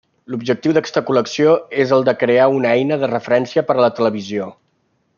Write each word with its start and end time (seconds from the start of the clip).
L'objectiu 0.35 0.71
d'aquesta 0.77 1.03
col·lecció 1.09 1.51
és 1.85 1.93
el 1.99 2.07
de 2.09 2.17
crear 2.23 2.49
una 2.57 2.73
eina 2.81 2.99
de 3.05 3.13
referència 3.15 3.67
per 3.71 3.77
a 3.81 3.85
la 3.89 3.95
televisió. 4.01 4.53